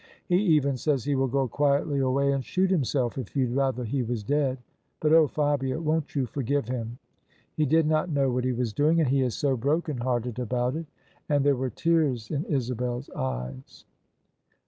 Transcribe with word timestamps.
He 0.25 0.37
even 0.37 0.77
says 0.77 1.03
he 1.03 1.13
will 1.13 1.27
go 1.27 1.47
quietly 1.47 1.99
away 1.99 2.31
and 2.31 2.43
shoot 2.43 2.71
himself 2.71 3.19
if 3.19 3.35
you'd 3.35 3.51
rather 3.55 3.83
he 3.85 4.01
was 4.01 4.23
dead. 4.23 4.57
But, 4.99 5.13
oh 5.13 5.27
Fabia! 5.27 5.79
won't 5.79 6.15
you 6.15 6.25
forgive 6.25 6.67
him? 6.67 6.97
He 7.55 7.67
did 7.67 7.85
not 7.85 8.09
know 8.09 8.31
what 8.31 8.43
he 8.43 8.51
was 8.51 8.73
doing, 8.73 8.99
and 8.99 9.09
he 9.09 9.21
is 9.21 9.35
so 9.35 9.55
broken 9.55 9.97
hearted 9.97 10.39
about 10.39 10.75
it." 10.75 10.87
And 11.29 11.45
there 11.45 11.55
were 11.55 11.69
tears 11.69 12.31
in 12.31 12.45
Isabel's 12.45 13.11
eyes. 13.11 13.85